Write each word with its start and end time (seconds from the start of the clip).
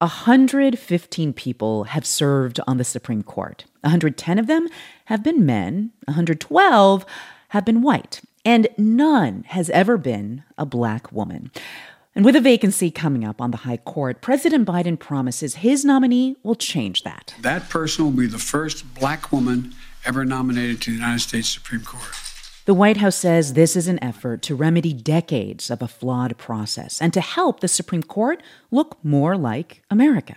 115 0.00 1.32
people 1.32 1.84
have 1.84 2.06
served 2.06 2.60
on 2.68 2.76
the 2.76 2.84
Supreme 2.84 3.22
Court. 3.24 3.64
110 3.80 4.38
of 4.38 4.46
them 4.46 4.68
have 5.06 5.24
been 5.24 5.44
men, 5.44 5.90
112 6.06 7.04
have 7.48 7.64
been 7.64 7.82
white, 7.82 8.20
and 8.44 8.68
none 8.78 9.42
has 9.48 9.70
ever 9.70 9.96
been 9.96 10.44
a 10.56 10.64
black 10.64 11.10
woman. 11.10 11.50
And 12.14 12.24
with 12.24 12.36
a 12.36 12.40
vacancy 12.40 12.90
coming 12.90 13.24
up 13.24 13.40
on 13.40 13.50
the 13.50 13.58
High 13.58 13.76
Court, 13.76 14.20
President 14.20 14.66
Biden 14.66 14.98
promises 14.98 15.56
his 15.56 15.84
nominee 15.84 16.36
will 16.42 16.54
change 16.54 17.02
that. 17.02 17.34
That 17.40 17.68
person 17.68 18.04
will 18.04 18.12
be 18.12 18.26
the 18.26 18.38
first 18.38 18.94
black 18.94 19.32
woman 19.32 19.74
ever 20.04 20.24
nominated 20.24 20.80
to 20.82 20.90
the 20.90 20.96
United 20.96 21.20
States 21.20 21.48
Supreme 21.48 21.82
Court. 21.82 22.14
The 22.68 22.74
White 22.74 22.98
House 22.98 23.16
says 23.16 23.54
this 23.54 23.76
is 23.76 23.88
an 23.88 23.98
effort 24.04 24.42
to 24.42 24.54
remedy 24.54 24.92
decades 24.92 25.70
of 25.70 25.80
a 25.80 25.88
flawed 25.88 26.36
process 26.36 27.00
and 27.00 27.14
to 27.14 27.22
help 27.22 27.60
the 27.60 27.66
Supreme 27.66 28.02
Court 28.02 28.42
look 28.70 29.02
more 29.02 29.38
like 29.38 29.82
America. 29.90 30.36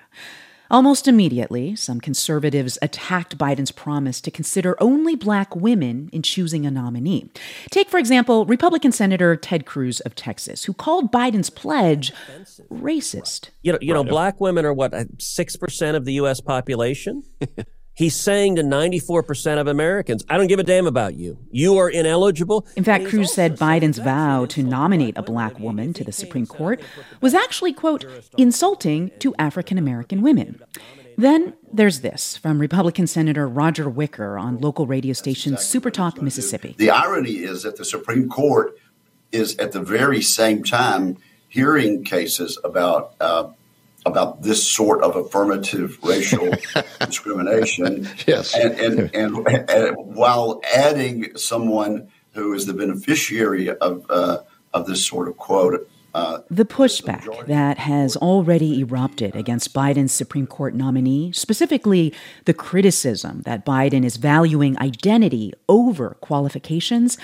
Almost 0.70 1.10
immediately, 1.10 1.76
some 1.76 2.00
conservatives 2.00 2.78
attacked 2.82 3.38
Biden's 3.38 3.74
promise 3.74 4.22
to 4.22 4.32
consider 4.32 4.82
only 4.82 5.18
black 5.18 5.54
women 5.58 6.10
in 6.14 6.22
choosing 6.22 6.66
a 6.66 6.72
nominee. 6.72 7.30
Take, 7.70 7.90
for 7.90 7.98
example, 7.98 8.46
Republican 8.46 8.94
Senator 8.94 9.36
Ted 9.36 9.66
Cruz 9.66 10.00
of 10.00 10.16
Texas, 10.16 10.64
who 10.64 10.74
called 10.74 11.12
Biden's 11.12 11.50
pledge 11.50 12.14
racist. 12.72 13.50
You 13.62 13.74
know, 13.74 13.80
you 13.82 13.94
know, 13.94 14.06
black 14.06 14.40
women 14.40 14.64
are 14.64 14.74
what 14.74 14.94
six 15.22 15.58
percent 15.58 15.98
of 15.98 16.06
the 16.06 16.14
U.S. 16.14 16.40
population. 16.40 17.24
He's 18.02 18.16
saying 18.16 18.56
to 18.56 18.64
94% 18.64 19.62
of 19.62 19.68
Americans, 19.68 20.26
I 20.28 20.36
don't 20.36 20.48
give 20.48 20.58
a 20.58 20.64
damn 20.64 20.88
about 20.88 21.14
you. 21.14 21.38
You 21.52 21.78
are 21.78 21.88
ineligible. 21.88 22.66
In 22.76 22.84
fact, 22.84 23.06
Cruz 23.06 23.32
said 23.32 23.58
Biden's 23.58 24.00
vow 24.00 24.48
to 24.48 24.64
nominate 24.64 25.16
a 25.20 25.22
black 25.22 25.60
woman 25.60 25.94
to 25.94 26.04
the 26.04 26.12
Supreme 26.12 26.48
Court 26.48 26.82
was 27.22 27.36
actually, 27.36 27.74
quote, 27.74 28.04
insulting 28.40 29.12
to 29.20 29.36
African 29.38 29.78
American 29.78 30.24
women. 30.24 30.60
Then 31.16 31.54
there's 31.72 32.00
this 32.00 32.38
from 32.38 32.58
Republican 32.58 33.06
Senator 33.06 33.48
Roger 33.48 33.88
Wicker 33.88 34.36
on 34.36 34.58
local 34.58 34.88
radio 34.88 35.14
station 35.14 35.54
Supertalk, 35.54 36.24
Mississippi. 36.24 36.74
The 36.80 36.90
irony 36.90 37.44
is 37.44 37.62
that 37.62 37.76
the 37.76 37.86
Supreme 37.86 38.28
Court 38.28 38.76
is 39.32 39.56
at 39.58 39.74
the 39.74 39.82
very 39.84 40.24
same 40.24 40.64
time 40.64 41.20
hearing 41.50 42.04
cases 42.04 42.58
about 42.64 43.14
uh, 43.22 43.52
about 44.06 44.42
this 44.42 44.68
sort 44.68 45.04
of 45.04 45.16
affirmative 45.16 45.98
racial 46.04 46.54
discrimination. 47.00 48.08
Yes. 48.26 48.56
And, 48.56 48.80
and, 48.80 49.16
and, 49.16 49.70
and, 49.70 49.98
while 49.98 50.62
adding 50.76 51.36
someone 51.38 52.10
who 52.34 52.54
is 52.54 52.66
the 52.66 52.74
beneficiary 52.74 53.70
of, 53.70 54.06
uh, 54.10 54.40
of 54.74 54.88
this 54.88 55.06
sort 55.06 55.28
of 55.28 55.38
quote. 55.38 55.88
Uh, 56.14 56.40
the 56.50 56.66
pushback 56.66 57.48
that 57.48 57.78
has 57.78 58.18
already 58.18 58.82
erupted 58.82 59.34
against 59.34 59.74
Biden's 59.74 60.12
Supreme 60.12 60.48
Court 60.48 60.76
nominee, 60.76 61.32
specifically 61.32 62.14
the 62.44 62.54
criticism 62.54 63.44
that 63.44 63.66
Biden 63.66 64.04
is 64.04 64.18
valuing 64.18 64.78
identity 64.80 65.54
over 65.70 66.18
qualifications, 66.20 67.18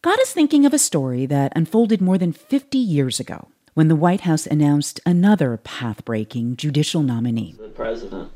got 0.00 0.18
us 0.20 0.32
thinking 0.32 0.64
of 0.64 0.72
a 0.72 0.78
story 0.78 1.26
that 1.26 1.52
unfolded 1.54 2.00
more 2.00 2.16
than 2.16 2.32
50 2.32 2.78
years 2.78 3.20
ago 3.20 3.48
when 3.80 3.88
the 3.88 3.96
White 3.96 4.20
House 4.20 4.46
announced 4.46 5.00
another 5.06 5.56
path 5.56 6.04
breaking 6.04 6.54
judicial 6.54 7.02
nominee. 7.02 7.54
The 7.58 7.68
president 7.68 8.30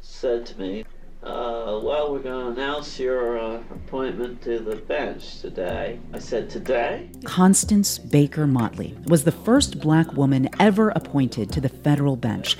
said 0.00 0.46
to 0.46 0.58
me, 0.58 0.86
uh, 1.22 1.80
well, 1.82 2.10
we're 2.10 2.20
going 2.20 2.46
to 2.46 2.62
announce 2.62 2.98
your 2.98 3.38
uh, 3.38 3.56
appointment 3.70 4.40
to 4.44 4.58
the 4.58 4.76
bench 4.76 5.40
today. 5.42 6.00
I 6.14 6.18
said, 6.18 6.48
today? 6.48 7.10
Constance 7.24 7.98
Baker 7.98 8.46
Motley 8.46 8.96
was 9.06 9.24
the 9.24 9.32
first 9.32 9.80
black 9.80 10.14
woman 10.14 10.48
ever 10.58 10.88
appointed 10.88 11.52
to 11.52 11.60
the 11.60 11.68
federal 11.68 12.16
bench. 12.16 12.56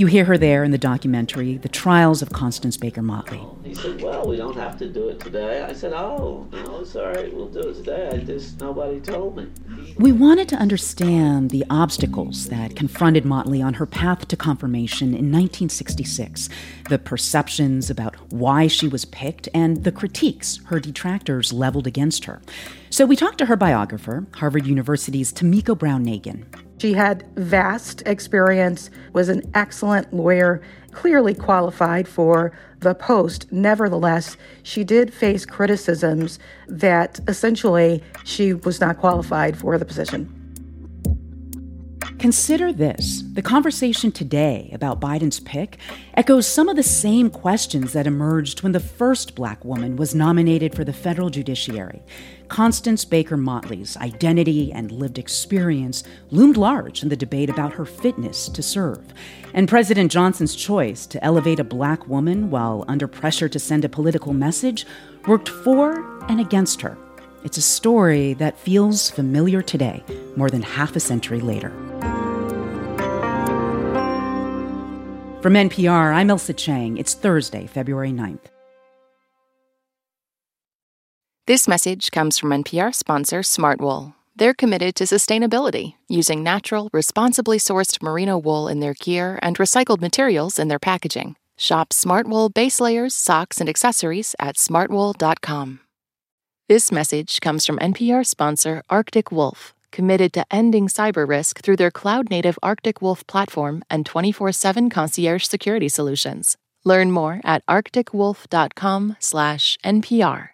You 0.00 0.06
hear 0.06 0.24
her 0.24 0.38
there 0.38 0.64
in 0.64 0.70
the 0.70 0.78
documentary, 0.78 1.58
The 1.58 1.68
Trials 1.68 2.22
of 2.22 2.30
Constance 2.30 2.78
Baker 2.78 3.02
Motley. 3.02 3.42
He 3.62 3.74
said, 3.74 4.00
Well, 4.00 4.26
we 4.26 4.38
don't 4.38 4.56
have 4.56 4.78
to 4.78 4.88
do 4.88 5.10
it 5.10 5.20
today. 5.20 5.60
I 5.60 5.74
said, 5.74 5.92
Oh, 5.92 6.48
no, 6.50 6.80
it's 6.80 6.96
all 6.96 7.08
right. 7.08 7.30
We'll 7.34 7.50
do 7.50 7.60
it 7.68 7.74
today. 7.74 8.08
I 8.10 8.16
just, 8.16 8.58
nobody 8.60 8.98
told 8.98 9.36
me. 9.36 9.48
We 9.98 10.10
wanted 10.10 10.48
to 10.48 10.56
understand 10.56 11.50
the 11.50 11.66
obstacles 11.68 12.46
that 12.46 12.76
confronted 12.76 13.26
Motley 13.26 13.60
on 13.60 13.74
her 13.74 13.84
path 13.84 14.26
to 14.28 14.38
confirmation 14.38 15.08
in 15.08 15.30
1966, 15.30 16.48
the 16.88 16.98
perceptions 16.98 17.90
about 17.90 18.16
why 18.32 18.68
she 18.68 18.88
was 18.88 19.04
picked, 19.04 19.50
and 19.52 19.84
the 19.84 19.92
critiques 19.92 20.60
her 20.68 20.80
detractors 20.80 21.52
leveled 21.52 21.86
against 21.86 22.24
her. 22.24 22.40
So 22.88 23.04
we 23.04 23.16
talked 23.16 23.36
to 23.36 23.46
her 23.46 23.56
biographer, 23.56 24.24
Harvard 24.36 24.66
University's 24.66 25.30
Tomiko 25.30 25.78
Brown 25.78 26.06
Nagin. 26.06 26.46
She 26.80 26.94
had 26.94 27.26
vast 27.36 28.02
experience, 28.06 28.88
was 29.12 29.28
an 29.28 29.42
excellent 29.52 30.14
lawyer, 30.14 30.62
clearly 30.92 31.34
qualified 31.34 32.08
for 32.08 32.52
the 32.78 32.94
post. 32.94 33.52
Nevertheless, 33.52 34.38
she 34.62 34.82
did 34.82 35.12
face 35.12 35.44
criticisms 35.44 36.38
that 36.68 37.20
essentially 37.28 38.02
she 38.24 38.54
was 38.54 38.80
not 38.80 38.96
qualified 38.96 39.58
for 39.58 39.76
the 39.76 39.84
position. 39.84 40.39
Consider 42.20 42.70
this 42.70 43.22
the 43.32 43.40
conversation 43.40 44.12
today 44.12 44.68
about 44.74 45.00
Biden's 45.00 45.40
pick 45.40 45.78
echoes 46.12 46.46
some 46.46 46.68
of 46.68 46.76
the 46.76 46.82
same 46.82 47.30
questions 47.30 47.94
that 47.94 48.06
emerged 48.06 48.62
when 48.62 48.72
the 48.72 48.78
first 48.78 49.34
black 49.34 49.64
woman 49.64 49.96
was 49.96 50.14
nominated 50.14 50.74
for 50.74 50.84
the 50.84 50.92
federal 50.92 51.30
judiciary. 51.30 52.02
Constance 52.48 53.06
Baker 53.06 53.38
Motley's 53.38 53.96
identity 53.96 54.70
and 54.70 54.92
lived 54.92 55.16
experience 55.16 56.04
loomed 56.28 56.58
large 56.58 57.02
in 57.02 57.08
the 57.08 57.16
debate 57.16 57.48
about 57.48 57.72
her 57.72 57.86
fitness 57.86 58.50
to 58.50 58.62
serve. 58.62 59.02
And 59.54 59.66
President 59.66 60.12
Johnson's 60.12 60.54
choice 60.54 61.06
to 61.06 61.24
elevate 61.24 61.58
a 61.58 61.64
black 61.64 62.06
woman 62.06 62.50
while 62.50 62.84
under 62.86 63.08
pressure 63.08 63.48
to 63.48 63.58
send 63.58 63.82
a 63.86 63.88
political 63.88 64.34
message 64.34 64.84
worked 65.26 65.48
for 65.48 66.22
and 66.28 66.38
against 66.38 66.82
her. 66.82 66.98
It's 67.44 67.56
a 67.56 67.62
story 67.62 68.34
that 68.34 68.58
feels 68.58 69.08
familiar 69.08 69.62
today, 69.62 70.04
more 70.36 70.50
than 70.50 70.60
half 70.60 70.94
a 70.94 71.00
century 71.00 71.40
later. 71.40 71.72
From 75.42 75.54
NPR, 75.54 76.14
I'm 76.14 76.28
Ailsa 76.28 76.54
Chang. 76.54 76.98
It's 76.98 77.14
Thursday, 77.14 77.66
February 77.66 78.10
9th. 78.10 78.44
This 81.46 81.66
message 81.66 82.10
comes 82.10 82.38
from 82.38 82.50
NPR 82.50 82.94
sponsor 82.94 83.40
Smartwool. 83.40 84.12
They're 84.36 84.52
committed 84.52 84.94
to 84.96 85.04
sustainability, 85.04 85.94
using 86.08 86.42
natural, 86.42 86.90
responsibly 86.92 87.56
sourced 87.56 88.02
merino 88.02 88.36
wool 88.36 88.68
in 88.68 88.80
their 88.80 88.92
gear 88.92 89.38
and 89.40 89.56
recycled 89.56 90.02
materials 90.02 90.58
in 90.58 90.68
their 90.68 90.78
packaging. 90.78 91.36
Shop 91.56 91.88
Smartwool 91.88 92.52
base 92.52 92.78
layers, 92.78 93.14
socks, 93.14 93.62
and 93.62 93.68
accessories 93.68 94.36
at 94.38 94.56
smartwool.com. 94.56 95.80
This 96.68 96.92
message 96.92 97.40
comes 97.40 97.64
from 97.64 97.78
NPR 97.78 98.26
sponsor 98.26 98.82
Arctic 98.90 99.32
Wolf 99.32 99.72
committed 99.92 100.32
to 100.32 100.46
ending 100.50 100.88
cyber 100.88 101.28
risk 101.28 101.62
through 101.62 101.76
their 101.76 101.90
cloud 101.90 102.30
native 102.30 102.58
Arctic 102.62 103.02
Wolf 103.02 103.26
platform 103.26 103.82
and 103.90 104.06
24 104.06 104.52
7 104.52 104.88
concierge 104.90 105.44
security 105.44 105.88
solutions. 105.88 106.56
Learn 106.84 107.10
more 107.10 107.40
at 107.44 107.66
arcticwolf.com/slash 107.66 109.78
NPR. 109.84 110.48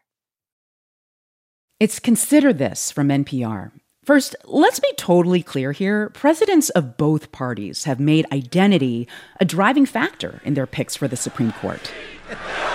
It's 1.78 2.00
Consider 2.00 2.52
This 2.52 2.90
from 2.90 3.08
NPR. 3.08 3.70
First, 4.06 4.36
let's 4.44 4.78
be 4.78 4.92
totally 4.96 5.42
clear 5.42 5.72
here. 5.72 6.10
Presidents 6.10 6.70
of 6.70 6.96
both 6.96 7.32
parties 7.32 7.84
have 7.84 7.98
made 7.98 8.24
identity 8.32 9.08
a 9.40 9.44
driving 9.44 9.84
factor 9.84 10.40
in 10.44 10.54
their 10.54 10.66
picks 10.66 10.94
for 10.94 11.08
the 11.08 11.16
Supreme 11.16 11.52
Court. 11.52 11.92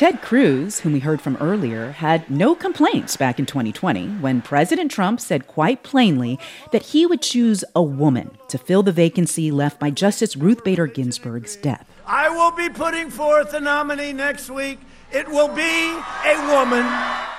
Ted 0.00 0.22
Cruz, 0.22 0.80
whom 0.80 0.94
we 0.94 1.00
heard 1.00 1.20
from 1.20 1.36
earlier, 1.42 1.90
had 1.90 2.30
no 2.30 2.54
complaints 2.54 3.18
back 3.18 3.38
in 3.38 3.44
2020 3.44 4.06
when 4.22 4.40
President 4.40 4.90
Trump 4.90 5.20
said 5.20 5.46
quite 5.46 5.82
plainly 5.82 6.38
that 6.72 6.80
he 6.84 7.04
would 7.04 7.20
choose 7.20 7.66
a 7.76 7.82
woman 7.82 8.30
to 8.48 8.56
fill 8.56 8.82
the 8.82 8.92
vacancy 8.92 9.50
left 9.50 9.78
by 9.78 9.90
Justice 9.90 10.36
Ruth 10.36 10.64
Bader 10.64 10.86
Ginsburg's 10.86 11.54
death. 11.54 11.86
I 12.06 12.30
will 12.30 12.50
be 12.50 12.70
putting 12.70 13.10
forth 13.10 13.52
a 13.52 13.60
nominee 13.60 14.14
next 14.14 14.48
week. 14.48 14.78
It 15.12 15.28
will 15.28 15.48
be 15.48 15.60
a 15.60 16.46
woman. 16.48 16.86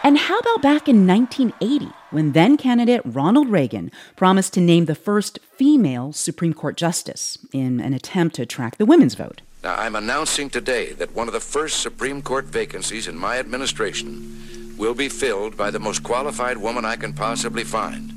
And 0.04 0.20
how 0.20 0.38
about 0.38 0.62
back 0.62 0.88
in 0.88 1.08
1980 1.08 1.92
when 2.12 2.34
then 2.34 2.58
candidate 2.58 3.02
Ronald 3.04 3.50
Reagan 3.50 3.90
promised 4.16 4.54
to 4.54 4.62
name 4.62 4.86
the 4.86 4.94
first 4.94 5.40
female 5.56 6.14
Supreme 6.14 6.54
Court 6.54 6.78
justice 6.78 7.40
in 7.52 7.80
an 7.80 7.96
attempt 7.96 8.36
to 8.36 8.44
attract 8.44 8.78
the 8.78 8.86
women's 8.86 9.16
vote? 9.16 9.42
Now, 9.64 9.76
I'm 9.76 9.96
announcing 9.96 10.50
today 10.50 10.94
that 10.94 11.14
one 11.14 11.28
of 11.28 11.34
the 11.34 11.40
first 11.40 11.82
Supreme 11.82 12.24
Court 12.24 12.46
vacancies 12.46 13.08
in 13.08 13.16
my 13.16 13.38
administration 13.38 14.76
will 14.76 14.96
be 14.96 15.08
filled 15.08 15.56
by 15.56 15.70
the 15.70 15.80
most 15.80 16.02
qualified 16.02 16.58
woman 16.58 16.84
I 16.84 16.96
can 16.96 17.14
possibly 17.14 17.64
find. 17.64 18.12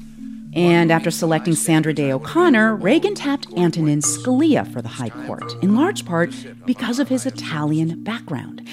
And 0.54 0.90
after 0.90 1.10
selecting 1.10 1.54
Sandra 1.54 1.92
Day 1.92 2.12
O'Connor, 2.12 2.76
Reagan 2.76 3.14
tapped 3.14 3.52
Antonin 3.58 4.00
Scalia 4.00 4.72
for 4.72 4.80
the 4.80 4.88
High 4.88 5.10
Court, 5.26 5.52
in 5.62 5.74
large 5.74 6.06
part 6.06 6.32
because 6.64 6.98
of 6.98 7.08
his 7.08 7.26
Italian 7.26 8.02
background. 8.02 8.66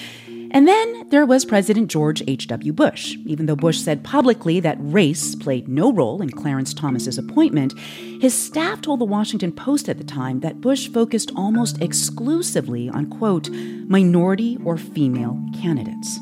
And 0.54 0.68
then 0.68 1.08
there 1.08 1.24
was 1.24 1.46
President 1.46 1.90
George 1.90 2.22
H.W. 2.28 2.74
Bush. 2.74 3.16
Even 3.24 3.46
though 3.46 3.56
Bush 3.56 3.78
said 3.78 4.04
publicly 4.04 4.60
that 4.60 4.76
race 4.80 5.34
played 5.34 5.66
no 5.66 5.90
role 5.90 6.20
in 6.20 6.28
Clarence 6.28 6.74
Thomas's 6.74 7.16
appointment, 7.16 7.72
his 8.20 8.34
staff 8.34 8.82
told 8.82 9.00
the 9.00 9.06
Washington 9.06 9.50
Post 9.50 9.88
at 9.88 9.96
the 9.96 10.04
time 10.04 10.40
that 10.40 10.60
Bush 10.60 10.88
focused 10.88 11.32
almost 11.34 11.80
exclusively 11.80 12.90
on, 12.90 13.08
quote, 13.08 13.48
minority 13.48 14.58
or 14.62 14.76
female 14.76 15.40
candidates. 15.58 16.18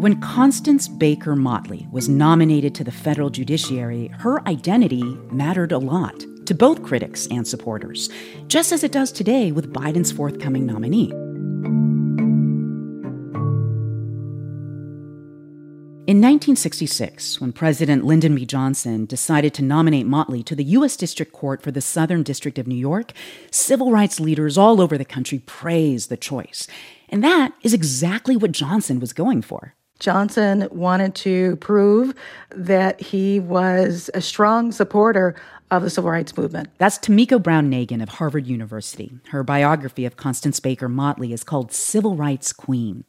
When 0.00 0.20
Constance 0.20 0.88
Baker 0.88 1.36
Motley 1.36 1.86
was 1.92 2.08
nominated 2.08 2.74
to 2.74 2.82
the 2.82 2.90
federal 2.90 3.30
judiciary, 3.30 4.08
her 4.18 4.46
identity 4.48 5.04
mattered 5.30 5.70
a 5.70 5.78
lot 5.78 6.24
to 6.46 6.56
both 6.56 6.82
critics 6.82 7.28
and 7.30 7.46
supporters, 7.46 8.10
just 8.48 8.72
as 8.72 8.82
it 8.82 8.90
does 8.90 9.12
today 9.12 9.52
with 9.52 9.72
Biden's 9.72 10.10
forthcoming 10.10 10.66
nominee. 10.66 11.12
1966, 16.22 17.40
when 17.40 17.52
President 17.52 18.04
Lyndon 18.04 18.36
B. 18.36 18.46
Johnson 18.46 19.06
decided 19.06 19.52
to 19.54 19.62
nominate 19.62 20.06
Motley 20.06 20.44
to 20.44 20.54
the 20.54 20.62
U.S. 20.62 20.96
District 20.96 21.32
Court 21.32 21.60
for 21.60 21.72
the 21.72 21.80
Southern 21.80 22.22
District 22.22 22.60
of 22.60 22.68
New 22.68 22.76
York, 22.76 23.12
civil 23.50 23.90
rights 23.90 24.20
leaders 24.20 24.56
all 24.56 24.80
over 24.80 24.96
the 24.96 25.04
country 25.04 25.40
praised 25.40 26.10
the 26.10 26.16
choice. 26.16 26.68
And 27.08 27.24
that 27.24 27.54
is 27.62 27.74
exactly 27.74 28.36
what 28.36 28.52
Johnson 28.52 29.00
was 29.00 29.12
going 29.12 29.42
for. 29.42 29.74
Johnson 29.98 30.68
wanted 30.70 31.16
to 31.16 31.56
prove 31.56 32.14
that 32.50 33.00
he 33.00 33.40
was 33.40 34.08
a 34.14 34.20
strong 34.20 34.70
supporter 34.70 35.34
of 35.72 35.82
the 35.82 35.90
civil 35.90 36.10
rights 36.10 36.36
movement. 36.36 36.68
That's 36.78 36.98
Tomiko 36.98 37.42
Brown 37.42 37.68
Nagin 37.68 38.00
of 38.00 38.10
Harvard 38.10 38.46
University. 38.46 39.12
Her 39.30 39.42
biography 39.42 40.04
of 40.06 40.16
Constance 40.16 40.60
Baker 40.60 40.88
Motley 40.88 41.32
is 41.32 41.42
called 41.42 41.72
Civil 41.72 42.14
Rights 42.14 42.52
Queen. 42.52 43.04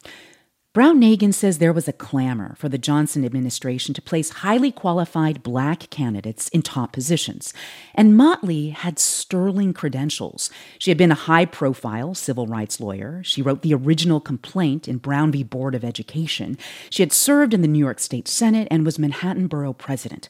Brown 0.74 1.00
Nagin 1.00 1.32
says 1.32 1.58
there 1.58 1.72
was 1.72 1.86
a 1.86 1.92
clamor 1.92 2.56
for 2.58 2.68
the 2.68 2.78
Johnson 2.78 3.24
administration 3.24 3.94
to 3.94 4.02
place 4.02 4.30
highly 4.30 4.72
qualified 4.72 5.44
black 5.44 5.88
candidates 5.90 6.48
in 6.48 6.62
top 6.62 6.92
positions. 6.92 7.54
And 7.94 8.16
Motley 8.16 8.70
had 8.70 8.98
sterling 8.98 9.72
credentials. 9.72 10.50
She 10.80 10.90
had 10.90 10.98
been 10.98 11.12
a 11.12 11.26
high 11.30 11.44
profile 11.44 12.12
civil 12.16 12.48
rights 12.48 12.80
lawyer. 12.80 13.22
She 13.22 13.40
wrote 13.40 13.62
the 13.62 13.72
original 13.72 14.18
complaint 14.18 14.88
in 14.88 14.98
Brown 14.98 15.30
v. 15.30 15.44
Board 15.44 15.76
of 15.76 15.84
Education. 15.84 16.58
She 16.90 17.02
had 17.02 17.12
served 17.12 17.54
in 17.54 17.62
the 17.62 17.68
New 17.68 17.78
York 17.78 18.00
State 18.00 18.26
Senate 18.26 18.66
and 18.68 18.84
was 18.84 18.98
Manhattan 18.98 19.46
Borough 19.46 19.74
President. 19.74 20.28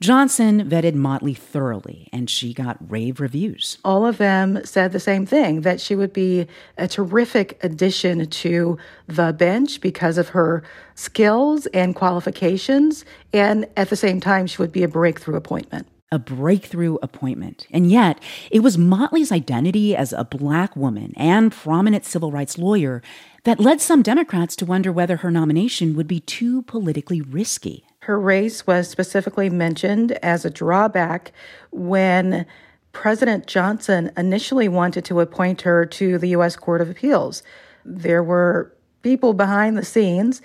Johnson 0.00 0.68
vetted 0.68 0.94
Motley 0.94 1.34
thoroughly, 1.34 2.08
and 2.12 2.30
she 2.30 2.54
got 2.54 2.78
rave 2.88 3.18
reviews. 3.18 3.78
All 3.84 4.06
of 4.06 4.18
them 4.18 4.64
said 4.64 4.92
the 4.92 5.00
same 5.00 5.26
thing 5.26 5.62
that 5.62 5.80
she 5.80 5.96
would 5.96 6.12
be 6.12 6.46
a 6.76 6.86
terrific 6.86 7.58
addition 7.64 8.26
to 8.26 8.78
the 9.08 9.32
bench 9.32 9.80
because 9.80 10.16
of 10.16 10.28
her 10.28 10.62
skills 10.94 11.66
and 11.66 11.96
qualifications, 11.96 13.04
and 13.32 13.66
at 13.76 13.90
the 13.90 13.96
same 13.96 14.20
time, 14.20 14.46
she 14.46 14.62
would 14.62 14.70
be 14.72 14.84
a 14.84 14.88
breakthrough 14.88 15.36
appointment 15.36 15.88
a 16.10 16.18
breakthrough 16.18 16.96
appointment. 17.02 17.66
And 17.70 17.90
yet, 17.90 18.18
it 18.50 18.60
was 18.60 18.78
Motley's 18.78 19.30
identity 19.30 19.94
as 19.94 20.12
a 20.12 20.24
black 20.24 20.74
woman 20.74 21.12
and 21.16 21.52
prominent 21.52 22.06
civil 22.06 22.32
rights 22.32 22.56
lawyer 22.56 23.02
that 23.44 23.60
led 23.60 23.80
some 23.80 24.02
Democrats 24.02 24.56
to 24.56 24.66
wonder 24.66 24.90
whether 24.90 25.18
her 25.18 25.30
nomination 25.30 25.94
would 25.96 26.08
be 26.08 26.20
too 26.20 26.62
politically 26.62 27.20
risky. 27.20 27.84
Her 28.08 28.18
race 28.18 28.66
was 28.66 28.88
specifically 28.88 29.50
mentioned 29.50 30.12
as 30.22 30.46
a 30.46 30.50
drawback 30.50 31.30
when 31.70 32.46
President 32.92 33.46
Johnson 33.46 34.10
initially 34.16 34.66
wanted 34.66 35.04
to 35.04 35.20
appoint 35.20 35.60
her 35.60 35.84
to 35.84 36.16
the 36.16 36.28
U.S. 36.28 36.56
Court 36.56 36.80
of 36.80 36.88
Appeals. 36.88 37.42
There 37.84 38.22
were 38.22 38.74
people 39.02 39.34
behind 39.34 39.76
the 39.76 39.84
scenes 39.84 40.40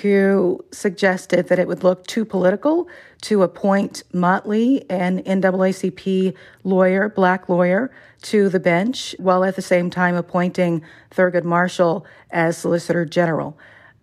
who 0.00 0.64
suggested 0.70 1.48
that 1.48 1.58
it 1.58 1.66
would 1.66 1.82
look 1.82 2.06
too 2.06 2.24
political 2.24 2.86
to 3.22 3.42
appoint 3.42 4.04
Motley, 4.12 4.88
an 4.88 5.20
NAACP 5.24 6.34
lawyer, 6.62 7.08
black 7.08 7.48
lawyer, 7.48 7.90
to 8.22 8.48
the 8.48 8.60
bench, 8.60 9.16
while 9.18 9.42
at 9.42 9.56
the 9.56 9.60
same 9.60 9.90
time 9.90 10.14
appointing 10.14 10.82
Thurgood 11.10 11.42
Marshall 11.42 12.06
as 12.30 12.56
Solicitor 12.56 13.04
General 13.04 13.58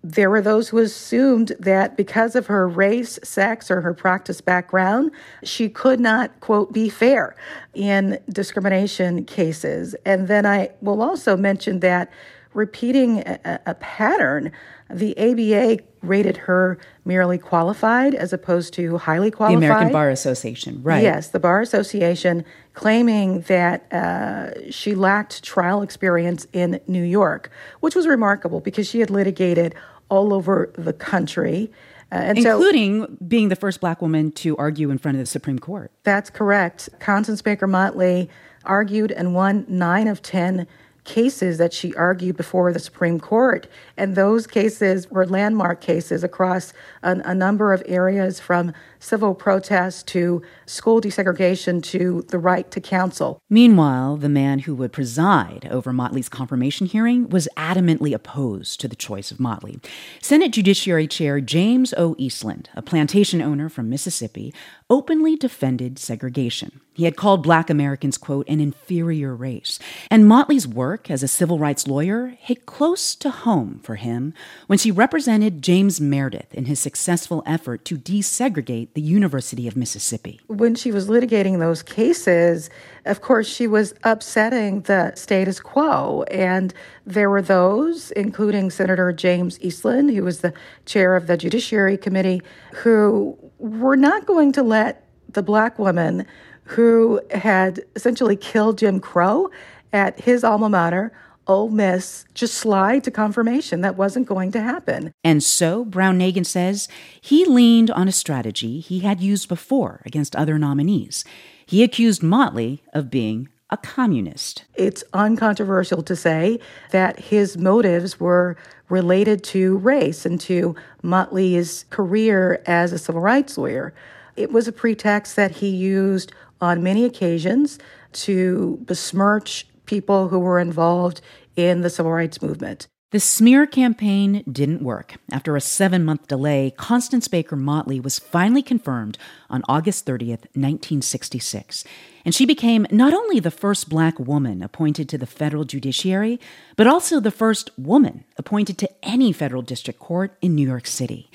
there 0.07 0.29
were 0.29 0.41
those 0.41 0.69
who 0.69 0.77
assumed 0.77 1.53
that 1.59 1.97
because 1.97 2.35
of 2.35 2.45
her 2.45 2.67
race, 2.67 3.17
sex, 3.23 3.71
or 3.71 3.81
her 3.81 3.93
practice 3.93 4.39
background, 4.39 5.11
she 5.43 5.67
could 5.67 5.99
not, 5.99 6.39
quote, 6.41 6.71
be 6.71 6.89
fair 6.89 7.35
in 7.73 8.19
discrimination 8.29 9.25
cases. 9.25 9.95
And 10.05 10.27
then 10.27 10.45
I 10.45 10.69
will 10.79 11.01
also 11.01 11.35
mention 11.35 11.79
that 11.79 12.11
repeating 12.53 13.19
a, 13.25 13.59
a 13.65 13.73
pattern, 13.73 14.51
the 14.91 15.17
ABA 15.17 15.83
rated 16.03 16.37
her 16.37 16.77
merely 17.03 17.39
qualified 17.39 18.13
as 18.13 18.31
opposed 18.31 18.75
to 18.75 18.99
highly 18.99 19.31
qualified. 19.31 19.61
The 19.61 19.65
American 19.65 19.91
Bar 19.91 20.11
Association, 20.11 20.83
right? 20.83 21.01
Yes, 21.01 21.29
the 21.29 21.39
Bar 21.39 21.61
Association 21.61 22.45
claiming 22.73 23.41
that 23.41 23.91
uh, 23.91 24.69
she 24.71 24.93
lacked 24.93 25.43
trial 25.43 25.81
experience 25.81 26.45
in 26.53 26.79
New 26.87 27.03
York, 27.03 27.49
which 27.79 27.95
was 27.95 28.05
remarkable 28.05 28.59
because 28.59 28.87
she 28.87 28.99
had 28.99 29.09
litigated 29.09 29.73
all 30.09 30.33
over 30.33 30.71
the 30.77 30.93
country. 30.93 31.71
Uh, 32.11 32.33
Including 32.35 33.01
so, 33.01 33.17
being 33.27 33.49
the 33.49 33.55
first 33.55 33.81
black 33.81 34.01
woman 34.01 34.31
to 34.31 34.55
argue 34.57 34.91
in 34.91 34.97
front 34.97 35.15
of 35.15 35.19
the 35.19 35.25
Supreme 35.25 35.59
Court. 35.59 35.91
That's 36.03 36.29
correct. 36.29 36.89
Constance 36.99 37.41
Baker 37.41 37.67
Motley 37.67 38.29
argued 38.63 39.11
and 39.11 39.33
won 39.33 39.65
nine 39.67 40.07
of 40.07 40.21
10 40.21 40.67
cases 41.05 41.57
that 41.57 41.71
she 41.71 41.93
argued 41.95 42.35
before 42.35 42.73
the 42.73 42.79
Supreme 42.79 43.19
Court. 43.19 43.67
And 43.95 44.15
those 44.15 44.47
cases 44.47 45.09
were 45.09 45.25
landmark 45.25 45.79
cases 45.79 46.23
across 46.23 46.73
a, 47.03 47.21
a 47.23 47.33
number 47.33 47.73
of 47.73 47.83
areas 47.85 48.39
from 48.39 48.73
civil 48.99 49.35
protests 49.35 50.03
to 50.03 50.41
school 50.65 50.99
desegregation 50.99 51.81
to 51.83 52.25
the 52.29 52.39
right 52.39 52.69
to 52.71 52.81
counsel. 52.81 53.39
Meanwhile, 53.49 54.17
the 54.17 54.29
man 54.29 54.59
who 54.59 54.75
would 54.75 54.91
preside 54.91 55.67
over 55.69 55.93
Motley's 55.93 56.27
confirmation 56.27 56.87
hearing 56.87 57.29
was 57.29 57.47
adamantly 57.55 58.13
opposed 58.13 58.81
to 58.81 58.87
the 58.87 58.95
choice 58.95 59.31
of 59.31 59.39
Motley. 59.39 59.79
Senate 60.21 60.51
Judiciary 60.51 61.07
Chair 61.07 61.39
James 61.39 61.93
O. 61.97 62.15
Eastland, 62.17 62.69
a 62.75 62.81
plantation 62.81 63.41
owner 63.41 63.69
from 63.69 63.89
Mississippi, 63.89 64.53
openly 64.89 65.35
defended 65.35 65.97
segregation. 65.97 66.79
He 66.93 67.03
had 67.03 67.17
called 67.17 67.43
black 67.43 67.69
Americans, 67.69 68.17
quote, 68.17 68.47
an 68.47 68.61
inferior 68.61 69.35
race. 69.35 69.79
And 70.09 70.27
Motley's 70.27 70.67
work 70.67 71.11
as 71.11 71.23
a 71.23 71.27
civil 71.27 71.59
rights 71.59 71.87
lawyer 71.87 72.37
hit 72.39 72.65
close 72.65 73.15
to 73.15 73.29
home 73.31 73.81
for 73.83 73.95
him 73.95 74.33
when 74.67 74.79
she 74.79 74.91
represented 74.91 75.61
James 75.61 75.99
Meredith 75.99 76.53
in 76.53 76.65
his 76.65 76.79
successful 76.79 77.43
effort 77.45 77.83
to 77.85 77.97
desegregate 77.97 78.93
the 78.93 79.01
University 79.01 79.67
of 79.67 79.75
Mississippi. 79.75 80.39
When 80.47 80.75
she 80.75 80.91
was 80.91 81.09
litigating 81.09 81.59
those 81.59 81.83
cases, 81.83 82.69
of 83.05 83.21
course, 83.21 83.47
she 83.47 83.67
was 83.67 83.93
upsetting 84.03 84.81
the 84.81 85.13
status 85.15 85.60
quo. 85.60 86.24
And 86.31 86.74
there 87.05 87.29
were 87.29 87.41
those, 87.41 88.12
including 88.12 88.69
Senator 88.69 89.12
James 89.12 89.60
Eastland, 89.62 90.12
who 90.12 90.24
was 90.24 90.39
the 90.39 90.53
chair 90.86 91.15
of 91.15 91.27
the 91.27 91.36
Judiciary 91.36 91.98
Committee, 91.98 92.41
who 92.74 93.38
were 93.65 93.98
not 93.98 94.25
going 94.25 94.51
to 94.53 94.63
let 94.63 95.07
the 95.29 95.43
black 95.43 95.77
woman 95.79 96.25
who 96.63 97.22
had 97.31 97.81
essentially 97.95 98.36
killed 98.36 98.77
Jim 98.77 99.00
Crow 99.00 99.50
at 99.93 100.19
his 100.19 100.43
alma 100.43 100.69
mater 100.69 101.12
Ole 101.48 101.69
Miss 101.69 102.25
just 102.34 102.55
slide 102.55 103.03
to 103.03 103.12
confirmation. 103.12 103.81
That 103.81 103.98
wasn't 103.98 104.27
going 104.27 104.51
to 104.53 104.62
happen. 104.62 105.12
And 105.24 105.43
so, 105.43 105.86
Brown 105.86 106.17
Nagin 106.19 106.45
says, 106.45 106.88
he 107.22 107.45
leaned 107.45 107.91
on 107.91 108.07
a 108.07 108.12
strategy 108.12 108.79
he 108.79 109.00
had 109.00 109.22
used 109.22 109.48
before 109.48 110.01
against 110.05 110.36
other 110.36 110.57
nominees. 110.57 111.24
He 111.65 111.84
accused 111.84 112.24
Motley 112.24 112.84
of 112.93 113.12
being 113.12 113.50
a 113.69 113.77
communist. 113.77 114.65
It's 114.75 115.03
uncontroversial 115.13 116.03
to 116.03 116.15
say 116.15 116.60
that 116.91 117.19
his 117.19 117.57
motives 117.57 118.19
were 118.19 118.57
related 118.89 119.43
to 119.43 119.77
race 119.77 120.25
and 120.25 120.39
to 120.41 120.75
Motley's 121.01 121.86
career 121.89 122.62
as 122.67 122.91
a 122.91 123.00
civil 123.00 123.22
rights 123.22 123.57
lawyer. 123.57 123.93
It 124.36 124.51
was 124.51 124.67
a 124.67 124.72
pretext 124.72 125.36
that 125.36 125.51
he 125.51 125.69
used 125.69 126.31
on 126.62 126.84
many 126.84 127.05
occasions 127.05 127.79
to 128.13 128.79
besmirch 128.86 129.67
people 129.86 130.29
who 130.29 130.39
were 130.39 130.60
involved 130.60 131.22
in 131.55 131.81
the 131.81 131.89
civil 131.89 132.12
rights 132.12 132.41
movement. 132.41 132.88
The 133.12 133.19
smear 133.19 133.65
campaign 133.65 134.43
didn't 134.51 134.84
work. 134.84 135.15
After 135.31 135.55
a 135.55 135.62
seven 135.62 136.03
month 136.03 136.27
delay, 136.27 136.74
Constance 136.75 137.27
Baker 137.27 137.55
Motley 137.55 138.00
was 138.00 138.19
finally 138.19 138.62
confirmed 138.62 139.17
on 139.50 139.63
August 139.69 140.05
30th, 140.05 140.45
1966. 140.53 141.86
And 142.25 142.34
she 142.34 142.46
became 142.46 142.88
not 142.89 143.13
only 143.13 143.39
the 143.39 143.51
first 143.51 143.88
black 143.88 144.20
woman 144.20 144.63
appointed 144.63 145.08
to 145.10 145.17
the 145.17 145.27
federal 145.27 145.63
judiciary, 145.63 146.39
but 146.75 146.88
also 146.88 147.20
the 147.20 147.32
first 147.32 147.70
woman 147.77 148.25
appointed 148.36 148.79
to 148.79 148.89
any 149.03 149.32
federal 149.32 149.62
district 149.62 150.00
court 150.00 150.36
in 150.41 150.55
New 150.55 150.67
York 150.67 150.88
City. 150.88 151.29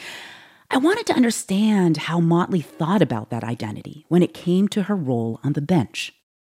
I 0.73 0.79
wanted 0.79 1.07
to 1.07 1.15
understand 1.15 1.97
how 1.97 2.21
Motley 2.21 2.61
thought 2.61 3.03
about 3.03 3.31
that 3.31 3.45
identity 3.45 4.05
when 4.09 4.23
it 4.23 4.35
came 4.35 4.69
to 4.69 4.85
her 4.85 4.97
role 4.97 5.41
on 5.43 5.55
the 5.55 5.61
bench. 5.61 6.13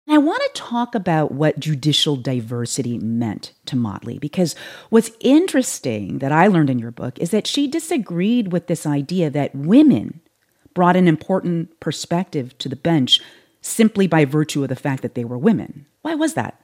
And 0.07 0.15
I 0.15 0.17
want 0.17 0.41
to 0.43 0.61
talk 0.61 0.95
about 0.95 1.31
what 1.31 1.59
judicial 1.59 2.15
diversity 2.15 2.97
meant 2.97 3.53
to 3.67 3.75
Motley 3.75 4.17
because 4.17 4.55
what's 4.89 5.11
interesting 5.19 6.19
that 6.19 6.31
I 6.31 6.47
learned 6.47 6.69
in 6.69 6.79
your 6.79 6.91
book 6.91 7.19
is 7.19 7.31
that 7.31 7.47
she 7.47 7.67
disagreed 7.67 8.51
with 8.51 8.67
this 8.67 8.85
idea 8.85 9.29
that 9.29 9.55
women 9.55 10.21
brought 10.73 10.95
an 10.95 11.07
important 11.07 11.79
perspective 11.79 12.57
to 12.57 12.67
the 12.67 12.75
bench 12.75 13.21
simply 13.61 14.07
by 14.07 14.25
virtue 14.25 14.63
of 14.63 14.69
the 14.69 14.75
fact 14.75 15.01
that 15.03 15.15
they 15.15 15.23
were 15.23 15.37
women. 15.37 15.85
Why 16.01 16.15
was 16.15 16.33
that? 16.33 16.59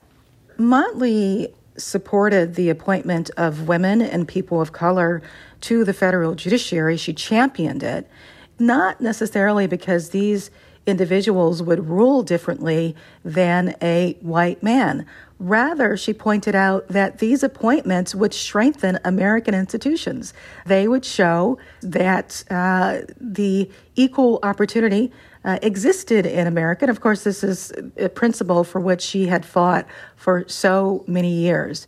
Motley 0.57 1.53
supported 1.77 2.55
the 2.55 2.69
appointment 2.69 3.29
of 3.37 3.67
women 3.67 4.01
and 4.01 4.27
people 4.27 4.59
of 4.59 4.71
color 4.71 5.21
to 5.61 5.83
the 5.83 5.93
federal 5.93 6.33
judiciary. 6.33 6.97
She 6.97 7.13
championed 7.13 7.83
it, 7.83 8.09
not 8.57 8.99
necessarily 8.99 9.67
because 9.67 10.09
these 10.09 10.49
individuals 10.87 11.61
would 11.61 11.87
rule 11.87 12.23
differently 12.23 12.95
than 13.23 13.75
a 13.81 14.17
white 14.21 14.63
man. 14.63 15.05
Rather, 15.39 15.95
she 15.95 16.13
pointed 16.13 16.55
out 16.55 16.87
that 16.87 17.19
these 17.19 17.43
appointments 17.43 18.15
would 18.15 18.33
strengthen 18.33 18.97
American 19.03 19.53
institutions. 19.53 20.33
They 20.65 20.87
would 20.87 21.05
show 21.05 21.59
that 21.81 22.43
uh, 22.49 23.01
the 23.19 23.69
equal 23.95 24.39
opportunity 24.41 25.11
uh, 25.45 25.59
existed 25.61 26.25
in 26.25 26.47
America. 26.47 26.85
And 26.85 26.89
of 26.89 27.01
course, 27.01 27.23
this 27.23 27.43
is 27.43 27.71
a 27.97 28.09
principle 28.09 28.63
for 28.63 28.81
which 28.81 29.01
she 29.01 29.27
had 29.27 29.45
fought 29.45 29.85
for 30.15 30.43
so 30.47 31.03
many 31.07 31.31
years. 31.31 31.87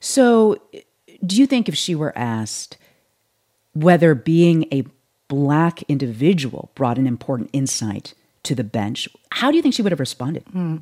So, 0.00 0.60
do 1.24 1.36
you 1.36 1.46
think 1.46 1.68
if 1.68 1.76
she 1.76 1.94
were 1.94 2.16
asked 2.16 2.78
whether 3.74 4.14
being 4.14 4.66
a 4.72 4.84
black 5.28 5.82
individual 5.84 6.70
brought 6.74 6.98
an 6.98 7.06
important 7.06 7.50
insight 7.52 8.14
to 8.44 8.54
the 8.54 8.64
bench, 8.64 9.08
how 9.30 9.50
do 9.50 9.56
you 9.56 9.62
think 9.62 9.74
she 9.74 9.82
would 9.82 9.92
have 9.92 10.00
responded? 10.00 10.44
Hmm. 10.52 10.78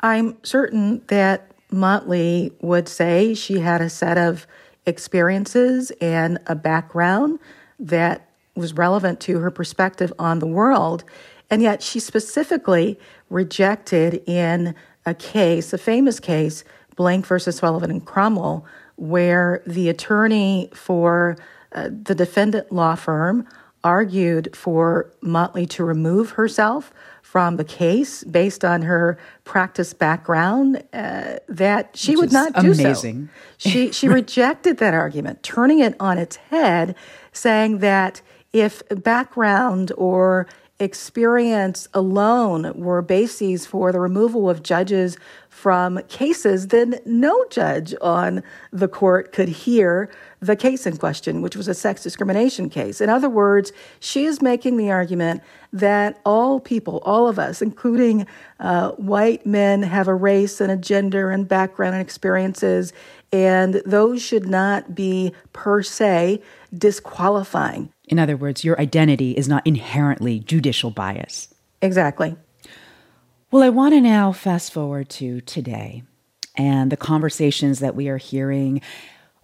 I'm 0.00 0.36
certain 0.42 1.02
that 1.08 1.50
Motley 1.70 2.52
would 2.60 2.88
say 2.88 3.34
she 3.34 3.60
had 3.60 3.80
a 3.80 3.90
set 3.90 4.18
of 4.18 4.46
experiences 4.86 5.90
and 6.00 6.38
a 6.46 6.54
background 6.54 7.38
that 7.80 8.28
was 8.54 8.74
relevant 8.74 9.20
to 9.20 9.38
her 9.38 9.50
perspective 9.50 10.12
on 10.18 10.38
the 10.38 10.46
world. 10.46 11.04
And 11.50 11.62
yet 11.62 11.82
she 11.82 12.00
specifically 12.00 12.98
rejected 13.30 14.22
in 14.26 14.74
a 15.06 15.14
case, 15.14 15.72
a 15.72 15.78
famous 15.78 16.20
case, 16.20 16.64
Blank 16.96 17.26
versus 17.26 17.56
Sullivan 17.56 17.90
and 17.90 18.04
Cromwell, 18.04 18.64
where 18.96 19.62
the 19.66 19.88
attorney 19.88 20.70
for 20.72 21.36
uh, 21.72 21.88
the 21.90 22.14
defendant 22.14 22.70
law 22.70 22.94
firm 22.94 23.46
argued 23.84 24.56
for 24.56 25.12
Motley 25.20 25.66
to 25.66 25.84
remove 25.84 26.30
herself 26.30 26.92
from 27.22 27.56
the 27.56 27.64
case 27.64 28.24
based 28.24 28.64
on 28.64 28.82
her 28.82 29.18
practice 29.44 29.92
background 29.92 30.82
uh, 30.92 31.36
that 31.48 31.96
she 31.96 32.12
Which 32.12 32.20
would 32.20 32.32
not 32.32 32.54
do 32.54 32.72
amazing. 32.72 33.28
so. 33.58 33.70
She 33.70 33.92
she 33.92 34.08
rejected 34.08 34.78
that 34.78 34.94
argument, 34.94 35.42
turning 35.42 35.80
it 35.80 35.94
on 36.00 36.16
its 36.18 36.36
head, 36.36 36.96
saying 37.32 37.78
that 37.78 38.22
if 38.52 38.82
background 38.88 39.92
or 39.98 40.46
experience 40.80 41.86
alone 41.94 42.72
were 42.74 43.00
bases 43.00 43.64
for 43.64 43.92
the 43.92 44.00
removal 44.00 44.50
of 44.50 44.62
judges 44.62 45.16
from 45.48 46.02
cases, 46.08 46.68
then 46.68 46.98
no 47.06 47.44
judge 47.48 47.94
on 48.00 48.42
the 48.72 48.88
court 48.88 49.32
could 49.32 49.48
hear 49.48 50.10
the 50.40 50.56
case 50.56 50.84
in 50.84 50.96
question, 50.96 51.40
which 51.42 51.54
was 51.54 51.68
a 51.68 51.74
sex 51.74 52.02
discrimination 52.02 52.68
case. 52.68 53.00
In 53.00 53.08
other 53.08 53.30
words, 53.30 53.72
she 54.00 54.24
is 54.24 54.42
making 54.42 54.76
the 54.76 54.90
argument 54.90 55.42
that 55.72 56.20
all 56.24 56.58
people, 56.58 56.98
all 57.04 57.28
of 57.28 57.38
us, 57.38 57.62
including 57.62 58.26
uh, 58.58 58.90
white 58.92 59.46
men, 59.46 59.82
have 59.84 60.08
a 60.08 60.14
race 60.14 60.60
and 60.60 60.72
a 60.72 60.76
gender 60.76 61.30
and 61.30 61.46
background 61.46 61.94
and 61.94 62.02
experiences, 62.02 62.92
and 63.32 63.80
those 63.86 64.20
should 64.20 64.48
not 64.48 64.92
be 64.92 65.32
per 65.52 65.82
se 65.82 66.42
disqualifying. 66.76 67.93
In 68.08 68.18
other 68.18 68.36
words, 68.36 68.64
your 68.64 68.80
identity 68.80 69.32
is 69.32 69.48
not 69.48 69.66
inherently 69.66 70.40
judicial 70.40 70.90
bias. 70.90 71.52
Exactly. 71.80 72.36
Well, 73.50 73.62
I 73.62 73.68
want 73.68 73.94
to 73.94 74.00
now 74.00 74.32
fast 74.32 74.72
forward 74.72 75.08
to 75.10 75.40
today 75.42 76.02
and 76.56 76.90
the 76.90 76.96
conversations 76.96 77.80
that 77.80 77.94
we 77.94 78.08
are 78.08 78.16
hearing 78.16 78.80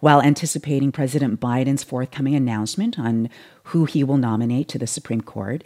while 0.00 0.22
anticipating 0.22 0.92
President 0.92 1.40
Biden's 1.40 1.84
forthcoming 1.84 2.34
announcement 2.34 2.98
on 2.98 3.28
who 3.64 3.84
he 3.84 4.02
will 4.02 4.16
nominate 4.16 4.68
to 4.68 4.78
the 4.78 4.86
Supreme 4.86 5.20
Court. 5.20 5.62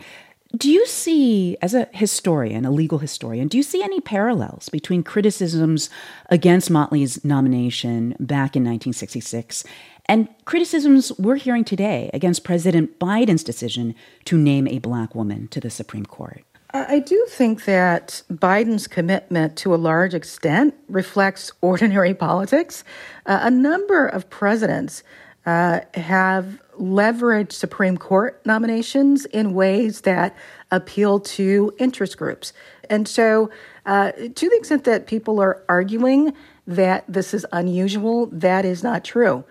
Do 0.56 0.70
you 0.70 0.86
see, 0.86 1.56
as 1.62 1.74
a 1.74 1.88
historian, 1.92 2.64
a 2.64 2.70
legal 2.70 2.98
historian, 2.98 3.48
do 3.48 3.56
you 3.56 3.62
see 3.62 3.82
any 3.82 4.00
parallels 4.00 4.68
between 4.68 5.02
criticisms 5.02 5.90
against 6.30 6.70
Motley's 6.70 7.24
nomination 7.24 8.10
back 8.20 8.54
in 8.54 8.62
1966 8.62 9.64
and 10.06 10.28
criticisms 10.44 11.12
we're 11.18 11.36
hearing 11.36 11.64
today 11.64 12.10
against 12.12 12.44
President 12.44 12.98
Biden's 12.98 13.44
decision 13.44 13.94
to 14.26 14.36
name 14.36 14.68
a 14.68 14.78
black 14.78 15.14
woman 15.14 15.48
to 15.48 15.60
the 15.60 15.70
Supreme 15.70 16.06
Court? 16.06 16.44
I 16.74 16.98
do 16.98 17.24
think 17.30 17.66
that 17.66 18.22
Biden's 18.32 18.88
commitment 18.88 19.56
to 19.58 19.72
a 19.72 19.76
large 19.76 20.12
extent 20.12 20.74
reflects 20.88 21.52
ordinary 21.60 22.14
politics. 22.26 22.82
Uh, 23.26 23.38
a 23.42 23.50
number 23.50 24.06
of 24.06 24.28
presidents 24.28 25.04
uh, 25.46 25.80
have 25.94 26.60
leveraged 26.80 27.52
Supreme 27.52 27.96
Court 27.96 28.44
nominations 28.44 29.24
in 29.26 29.54
ways 29.54 30.00
that 30.00 30.34
appeal 30.72 31.20
to 31.20 31.72
interest 31.78 32.16
groups. 32.16 32.52
And 32.90 33.06
so, 33.06 33.50
uh, 33.86 34.10
to 34.12 34.48
the 34.48 34.56
extent 34.56 34.84
that 34.84 35.06
people 35.06 35.40
are 35.40 35.62
arguing 35.68 36.32
that 36.66 37.04
this 37.06 37.34
is 37.34 37.46
unusual, 37.52 38.26
that 38.32 38.64
is 38.64 38.82
not 38.82 39.04
true. 39.04 39.44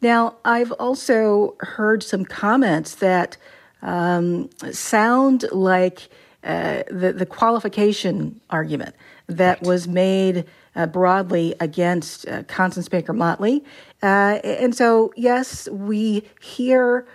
Now, 0.00 0.36
I've 0.44 0.72
also 0.72 1.56
heard 1.60 2.02
some 2.02 2.24
comments 2.24 2.94
that 2.96 3.36
um, 3.82 4.50
sound 4.72 5.44
like 5.52 6.08
uh, 6.42 6.84
the, 6.90 7.12
the 7.12 7.26
qualification 7.26 8.40
argument 8.48 8.94
that 9.26 9.58
right. 9.58 9.66
was 9.66 9.86
made 9.86 10.46
uh, 10.74 10.86
broadly 10.86 11.54
against 11.60 12.26
uh, 12.28 12.42
Constance 12.44 12.88
Baker 12.88 13.12
Motley. 13.12 13.62
Uh, 14.02 14.38
and 14.42 14.74
so, 14.74 15.12
yes, 15.16 15.68
we 15.68 16.24
hear 16.40 17.06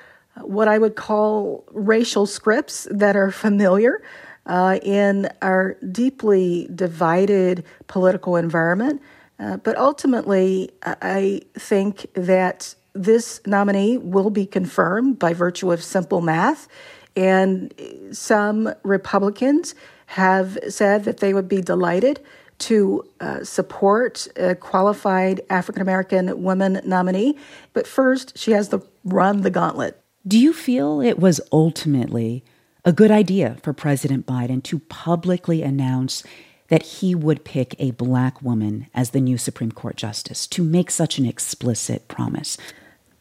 what 0.42 0.68
I 0.68 0.78
would 0.78 0.96
call 0.96 1.64
racial 1.72 2.26
scripts 2.26 2.88
that 2.92 3.16
are 3.16 3.32
familiar 3.32 4.04
uh, 4.46 4.80
in 4.84 5.30
our 5.42 5.76
deeply 5.92 6.70
divided 6.76 7.64
political 7.88 8.36
environment. 8.36 9.02
Uh, 9.40 9.58
but 9.58 9.78
ultimately, 9.78 10.72
I 10.84 11.42
think 11.56 12.08
that 12.14 12.76
this 12.94 13.42
nominee 13.46 13.98
will 13.98 14.30
be 14.30 14.46
confirmed 14.46 15.20
by 15.20 15.34
virtue 15.34 15.72
of 15.72 15.84
simple 15.84 16.22
math. 16.22 16.68
And 17.16 17.74
some 18.12 18.74
Republicans 18.84 19.76
have 20.08 20.58
said 20.70 21.04
that 21.06 21.18
they 21.18 21.34
would 21.34 21.48
be 21.48 21.62
delighted 21.62 22.22
to 22.58 23.04
uh, 23.20 23.44
support 23.44 24.28
a 24.38 24.56
qualified 24.56 25.42
African 25.50 25.82
American 25.82 26.42
woman 26.42 26.80
nominee. 26.86 27.38
But 27.74 27.86
first, 27.86 28.38
she 28.38 28.52
has 28.52 28.70
to 28.70 28.82
run 29.04 29.42
the 29.42 29.50
gauntlet. 29.50 30.02
Do 30.26 30.40
you 30.40 30.54
feel 30.54 31.02
it 31.02 31.20
was 31.20 31.42
ultimately 31.52 32.44
a 32.86 32.94
good 32.94 33.12
idea 33.12 33.58
for 33.62 33.74
President 33.74 34.26
Biden 34.26 34.64
to 34.64 34.80
publicly 34.80 35.64
announce 35.64 36.24
that 36.68 36.84
he 36.84 37.14
would 37.14 37.44
pick 37.44 37.76
a 37.80 37.92
black 37.92 38.42
woman 38.42 38.88
as 38.94 39.12
the 39.12 39.22
new 39.22 39.38
Supreme 39.38 39.72
Court 39.72 39.96
justice, 39.96 40.48
to 40.48 40.64
make 40.64 40.90
such 40.90 41.18
an 41.18 41.26
explicit 41.26 42.08
promise? 42.08 42.58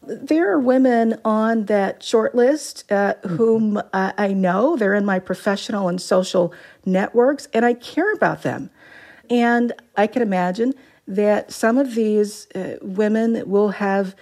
There 0.01 0.51
are 0.51 0.59
women 0.59 1.19
on 1.25 1.65
that 1.65 2.03
short 2.03 2.35
list 2.35 2.91
uh, 2.91 3.15
whom 3.27 3.77
uh, 3.77 4.11
I 4.17 4.33
know. 4.33 4.75
They're 4.75 4.93
in 4.93 5.05
my 5.05 5.19
professional 5.19 5.87
and 5.87 5.99
social 5.99 6.53
networks, 6.85 7.47
and 7.53 7.65
I 7.65 7.73
care 7.73 8.13
about 8.13 8.43
them. 8.43 8.69
And 9.29 9.73
I 9.95 10.05
can 10.07 10.21
imagine 10.21 10.73
that 11.07 11.51
some 11.51 11.77
of 11.77 11.95
these 11.95 12.47
uh, 12.53 12.77
women 12.81 13.49
will 13.49 13.69
have 13.69 14.15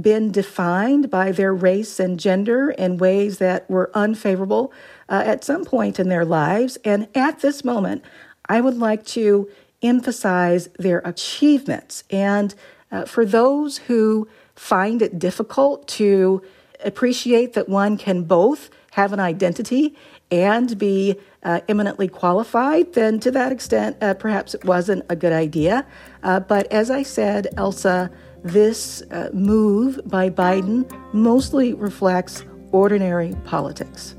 been 0.00 0.30
defined 0.30 1.10
by 1.10 1.32
their 1.32 1.52
race 1.52 1.98
and 1.98 2.20
gender 2.20 2.70
in 2.70 2.96
ways 2.98 3.38
that 3.38 3.68
were 3.68 3.90
unfavorable 3.94 4.72
uh, 5.08 5.22
at 5.26 5.42
some 5.42 5.64
point 5.64 5.98
in 5.98 6.08
their 6.08 6.24
lives. 6.24 6.76
And 6.84 7.08
at 7.14 7.40
this 7.40 7.64
moment, 7.64 8.04
I 8.50 8.60
would 8.60 8.76
like 8.76 9.06
to 9.06 9.48
emphasize 9.80 10.68
their 10.76 10.98
achievements. 11.04 12.02
And 12.10 12.52
uh, 12.90 13.04
for 13.04 13.24
those 13.24 13.78
who 13.78 14.28
find 14.56 15.00
it 15.00 15.20
difficult 15.20 15.86
to 16.00 16.42
appreciate 16.84 17.52
that 17.52 17.68
one 17.68 17.96
can 17.96 18.24
both 18.24 18.68
have 18.92 19.12
an 19.12 19.20
identity 19.20 19.96
and 20.32 20.76
be 20.76 21.16
uh, 21.44 21.60
eminently 21.68 22.08
qualified, 22.08 22.92
then 22.94 23.20
to 23.20 23.30
that 23.30 23.52
extent, 23.52 23.96
uh, 24.02 24.14
perhaps 24.14 24.52
it 24.52 24.64
wasn't 24.64 25.04
a 25.08 25.14
good 25.14 25.32
idea. 25.32 25.86
Uh, 26.24 26.40
but 26.40 26.70
as 26.72 26.90
I 26.90 27.04
said, 27.04 27.46
Ailsa, 27.56 28.10
this 28.42 29.02
uh, 29.12 29.30
move 29.32 30.00
by 30.06 30.28
Biden 30.28 30.90
mostly 31.14 31.72
reflects 31.72 32.44
ordinary 32.72 33.36
politics. 33.44 34.16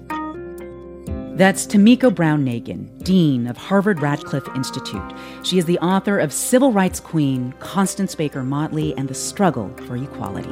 That's 1.41 1.65
Tomiko 1.65 2.13
Brown 2.13 2.45
Nagin, 2.45 3.03
Dean 3.03 3.47
of 3.47 3.57
Harvard 3.57 3.99
Radcliffe 3.99 4.47
Institute. 4.55 5.01
She 5.41 5.57
is 5.57 5.65
the 5.65 5.79
author 5.79 6.19
of 6.19 6.31
Civil 6.31 6.71
Rights 6.71 6.99
Queen, 6.99 7.51
Constance 7.59 8.13
Baker 8.13 8.43
Motley, 8.43 8.95
and 8.95 9.09
the 9.09 9.15
Struggle 9.15 9.73
for 9.87 9.97
Equality. 9.97 10.51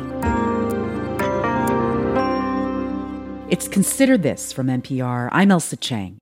It's 3.52 3.68
Consider 3.68 4.18
This 4.18 4.52
from 4.52 4.66
NPR. 4.66 5.30
I'm 5.32 5.50
Ailsa 5.50 5.80
Chang. 5.80 6.18